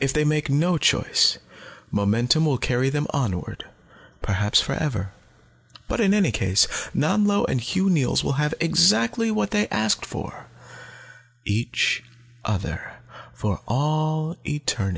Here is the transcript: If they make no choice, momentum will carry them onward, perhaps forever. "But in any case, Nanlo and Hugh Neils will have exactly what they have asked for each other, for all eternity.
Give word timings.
If 0.00 0.12
they 0.12 0.22
make 0.22 0.50
no 0.50 0.76
choice, 0.76 1.38
momentum 1.90 2.44
will 2.44 2.58
carry 2.58 2.90
them 2.90 3.06
onward, 3.08 3.64
perhaps 4.20 4.60
forever. 4.60 5.12
"But 5.88 5.98
in 5.98 6.12
any 6.12 6.30
case, 6.30 6.68
Nanlo 6.94 7.46
and 7.48 7.58
Hugh 7.58 7.88
Neils 7.88 8.22
will 8.22 8.32
have 8.34 8.52
exactly 8.60 9.30
what 9.30 9.50
they 9.50 9.60
have 9.60 9.68
asked 9.72 10.04
for 10.04 10.44
each 11.46 12.04
other, 12.44 12.96
for 13.32 13.62
all 13.66 14.36
eternity. 14.46 14.90